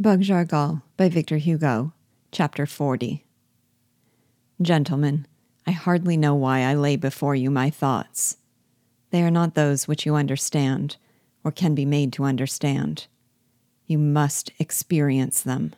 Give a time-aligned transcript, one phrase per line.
[0.00, 1.92] Bug Jargal by Victor Hugo,
[2.32, 3.22] Chapter 40.
[4.62, 5.26] Gentlemen,
[5.66, 8.38] I hardly know why I lay before you my thoughts.
[9.10, 10.96] They are not those which you understand,
[11.44, 13.08] or can be made to understand.
[13.84, 15.74] You must experience them.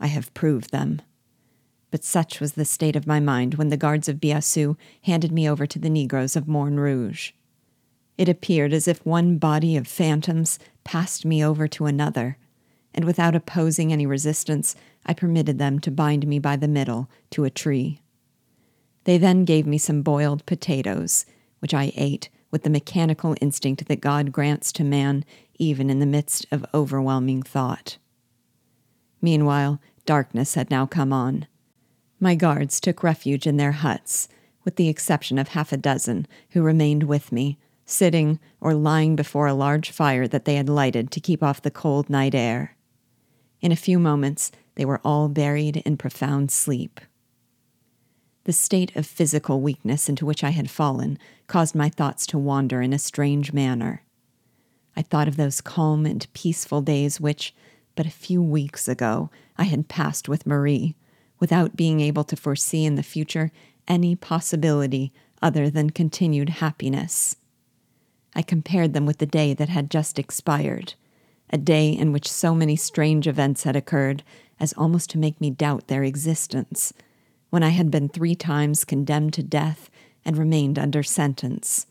[0.00, 1.00] I have proved them.
[1.92, 5.48] But such was the state of my mind when the guards of Biassou handed me
[5.48, 7.30] over to the negroes of Morne Rouge.
[8.16, 12.36] It appeared as if one body of phantoms passed me over to another,
[12.94, 14.74] and without opposing any resistance,
[15.06, 18.02] I permitted them to bind me by the middle to a tree.
[19.04, 21.24] They then gave me some boiled potatoes,
[21.60, 25.24] which I ate with the mechanical instinct that God grants to man
[25.58, 27.98] even in the midst of overwhelming thought.
[29.20, 31.46] Meanwhile, darkness had now come on.
[32.20, 34.28] My guards took refuge in their huts,
[34.64, 39.46] with the exception of half a dozen who remained with me, sitting or lying before
[39.46, 42.76] a large fire that they had lighted to keep off the cold night air.
[43.60, 47.00] In a few moments, they were all buried in profound sleep.
[48.44, 52.80] The state of physical weakness into which I had fallen caused my thoughts to wander
[52.80, 54.02] in a strange manner.
[54.96, 57.54] I thought of those calm and peaceful days which,
[57.94, 60.96] but a few weeks ago, I had passed with Marie,
[61.40, 63.50] without being able to foresee in the future
[63.86, 65.12] any possibility
[65.42, 67.36] other than continued happiness.
[68.34, 70.94] I compared them with the day that had just expired,
[71.50, 74.22] a day in which so many strange events had occurred
[74.60, 76.92] as almost to make me doubt their existence,
[77.50, 79.90] when I had been three times condemned to death
[80.24, 81.86] and remained under sentence.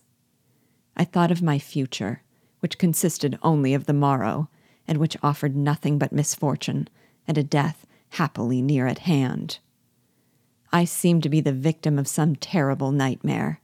[0.96, 2.22] I thought of my future,
[2.60, 4.50] which consisted only of the morrow,
[4.88, 6.88] and which offered nothing but misfortune
[7.28, 9.60] and a death happily near at hand.
[10.72, 13.62] I seemed to be the victim of some terrible nightmare.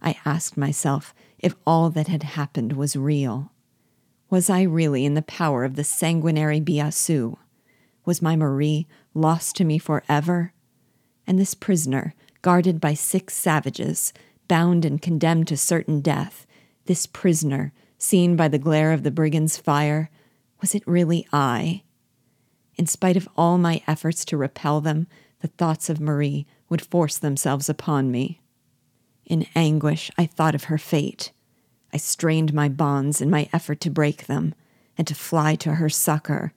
[0.00, 3.52] I asked myself if all that had happened was real.
[4.30, 7.38] Was I really in the power of the sanguinary Biassou?
[8.04, 10.52] Was my Marie lost to me forever?
[11.26, 14.12] And this prisoner, guarded by six savages,
[14.46, 16.46] bound and condemned to certain death,
[16.84, 20.10] this prisoner, seen by the glare of the brigand's fire,
[20.60, 21.82] was it really I?
[22.76, 25.06] In spite of all my efforts to repel them,
[25.40, 28.42] the thoughts of Marie would force themselves upon me.
[29.24, 31.32] In anguish, I thought of her fate.
[31.92, 34.54] I strained my bonds in my effort to break them
[34.96, 36.52] and to fly to her succor,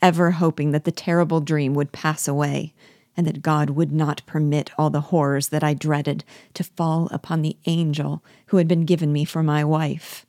[0.00, 2.74] ever hoping that the terrible dream would pass away
[3.16, 7.42] and that God would not permit all the horrors that I dreaded to fall upon
[7.42, 10.26] the angel who had been given me for my wife.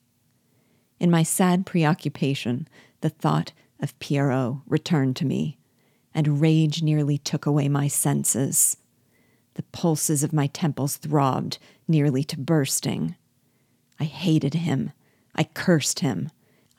[1.00, 2.68] In my sad preoccupation,
[3.02, 5.58] the thought of Pierrot returned to me,
[6.14, 8.78] and rage nearly took away my senses.
[9.56, 13.16] The pulses of my temples throbbed nearly to bursting.
[14.00, 14.92] I hated him.
[15.36, 16.30] I cursed him.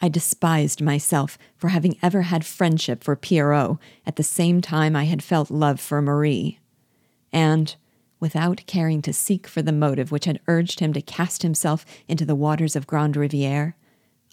[0.00, 5.04] I despised myself for having ever had friendship for Pierrot at the same time I
[5.04, 6.60] had felt love for Marie.
[7.32, 7.74] And,
[8.20, 12.24] without caring to seek for the motive which had urged him to cast himself into
[12.24, 13.76] the waters of Grande Riviere,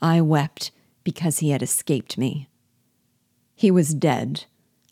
[0.02, 0.72] I wept
[1.03, 2.50] because he had escaped me.
[3.56, 4.46] He was dead.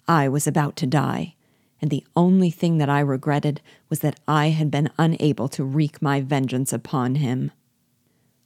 [0.07, 1.35] I was about to die
[1.83, 6.01] and the only thing that I regretted was that I had been unable to wreak
[6.01, 7.51] my vengeance upon him.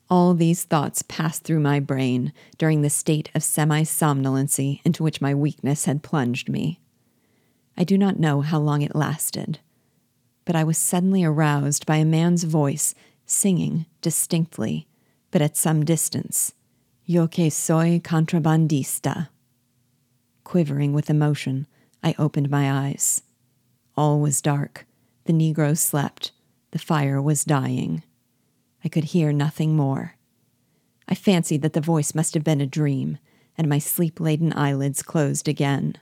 [0.10, 5.22] All these thoughts passed through my brain during the state of semi somnolency into which
[5.22, 6.80] my weakness had plunged me.
[7.78, 9.60] I do not know how long it lasted,
[10.46, 14.88] but I was suddenly aroused by a man's voice singing distinctly,
[15.30, 16.54] but at some distance,
[17.10, 19.30] Yo que soy contrabandista.
[20.44, 21.68] Quivering with emotion,
[22.04, 23.22] I opened my eyes.
[23.96, 24.86] All was dark.
[25.26, 26.32] The Negro slept.
[26.72, 28.04] The fire was dying.
[28.84, 30.16] I could hear nothing more.
[31.08, 33.18] I fancied that the voice must have been a dream,
[33.58, 35.96] and my sleep laden eyelids closed again.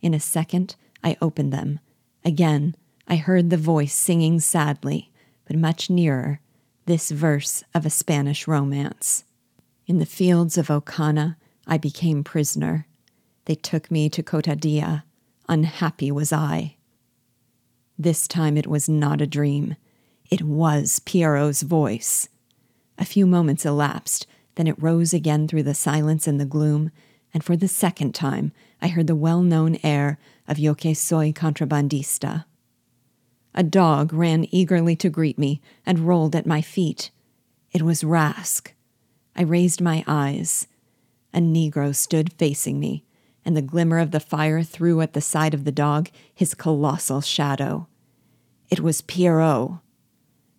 [0.00, 1.80] In a second, I opened them.
[2.24, 2.76] Again,
[3.08, 5.10] I heard the voice singing sadly,
[5.46, 6.40] but much nearer,
[6.86, 9.24] this verse of a Spanish romance.
[9.86, 11.36] In the fields of Ocana,
[11.66, 12.86] I became prisoner.
[13.46, 15.02] They took me to Kotadilla.
[15.48, 16.76] Unhappy was I.
[17.98, 19.76] This time it was not a dream.
[20.34, 22.28] It was Pierrot's voice.
[22.98, 24.26] A few moments elapsed,
[24.56, 26.90] then it rose again through the silence and the gloom,
[27.32, 28.50] and for the second time
[28.82, 32.46] I heard the well known air of Yo que soy contrabandista.
[33.54, 37.12] A dog ran eagerly to greet me and rolled at my feet.
[37.70, 38.72] It was Rask.
[39.36, 40.66] I raised my eyes.
[41.32, 43.04] A Negro stood facing me,
[43.44, 47.20] and the glimmer of the fire threw at the side of the dog his colossal
[47.20, 47.86] shadow.
[48.68, 49.78] It was Pierrot.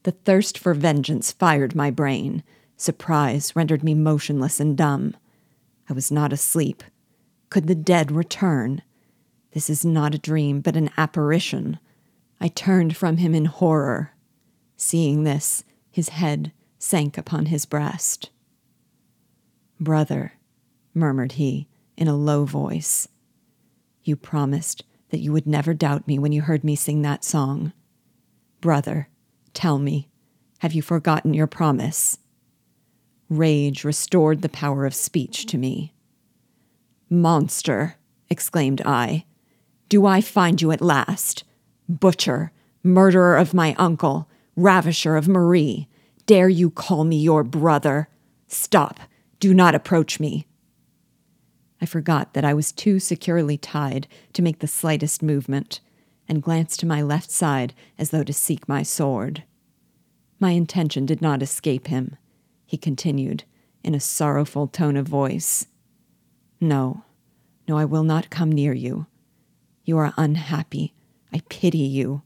[0.05, 2.43] The thirst for vengeance fired my brain.
[2.77, 5.17] Surprise rendered me motionless and dumb.
[5.89, 6.83] I was not asleep.
[7.49, 8.83] Could the dead return?
[9.53, 11.79] This is not a dream, but an apparition.
[12.39, 14.11] I turned from him in horror.
[14.77, 18.29] Seeing this, his head sank upon his breast.
[19.79, 20.33] Brother,
[20.93, 21.67] murmured he
[21.97, 23.07] in a low voice,
[24.03, 27.73] you promised that you would never doubt me when you heard me sing that song.
[28.61, 29.09] Brother,
[29.55, 30.09] tell me,
[30.59, 32.19] have you forgotten your promise?
[33.29, 35.93] Rage restored the power of speech to me.
[37.09, 37.95] Monster,
[38.29, 39.25] exclaimed I,
[39.89, 41.43] do I find you at last?
[41.87, 42.51] Butcher,
[42.83, 45.87] murderer of my uncle, ravisher of Marie,
[46.25, 48.09] dare you call me your brother?
[48.47, 48.99] Stop,
[49.39, 50.47] do not approach me.
[51.81, 55.81] I forgot that I was too securely tied to make the slightest movement,
[56.27, 59.43] and glanced to my left side as though to seek my sword.
[60.39, 62.17] My intention did not escape him.
[62.65, 63.43] He continued,
[63.83, 65.67] in a sorrowful tone of voice
[66.59, 67.03] No,
[67.67, 69.07] no, I will not come near you.
[69.83, 70.93] You are unhappy.
[71.31, 72.23] I pity you.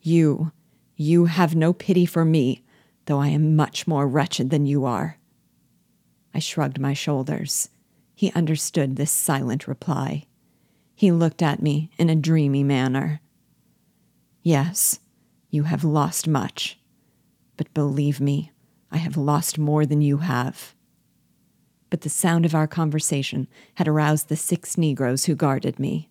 [0.00, 0.52] You,
[0.96, 2.64] you have no pity for me,
[3.04, 5.18] though I am much more wretched than you are.
[6.32, 7.70] I shrugged my shoulders.
[8.14, 10.24] He understood this silent reply.
[10.94, 13.20] He looked at me in a dreamy manner.
[14.46, 15.00] Yes,
[15.50, 16.78] you have lost much,
[17.56, 18.52] but believe me,
[18.92, 20.72] I have lost more than you have.
[21.90, 26.10] But the sound of our conversation had aroused the six Negroes who guarded me.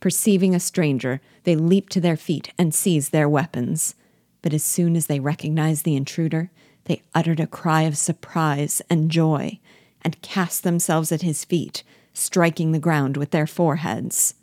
[0.00, 3.94] Perceiving a stranger, they leaped to their feet and seized their weapons.
[4.42, 6.50] But as soon as they recognized the intruder,
[6.84, 9.60] they uttered a cry of surprise and joy
[10.02, 14.34] and cast themselves at his feet, striking the ground with their foreheads.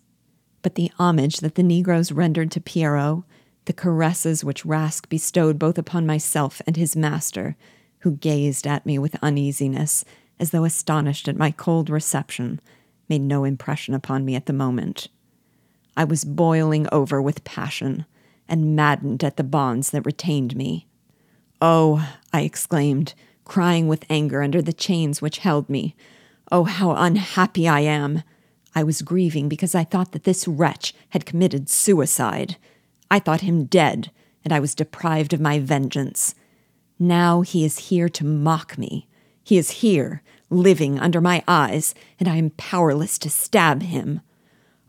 [0.63, 3.24] But the homage that the Negroes rendered to Pierrot,
[3.65, 7.56] the caresses which Rask bestowed both upon myself and his master,
[8.00, 10.04] who gazed at me with uneasiness,
[10.39, 12.60] as though astonished at my cold reception,
[13.07, 15.10] made no impression upon me at the moment.
[15.95, 18.06] I was boiling over with passion,
[18.48, 20.88] and maddened at the bonds that retained me.
[21.62, 23.13] Oh, I exclaimed,
[23.45, 25.95] crying with anger under the chains which held me.
[26.51, 28.24] Oh, how unhappy I am!
[28.75, 32.58] I was grieving because I thought that this wretch had committed suicide.
[33.12, 34.12] I thought him dead,
[34.44, 36.36] and I was deprived of my vengeance.
[37.00, 39.08] Now he is here to mock me.
[39.44, 44.22] He is here, living under my eyes, and I am powerless to stab him.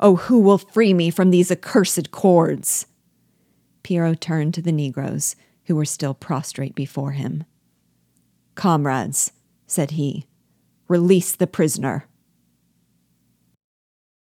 [0.01, 2.87] Oh, who will free me from these accursed cords?
[3.83, 7.45] Pierrot turned to the Negroes, who were still prostrate before him.
[8.55, 9.33] Comrades,
[9.67, 10.27] said he,
[10.89, 12.07] release the prisoner.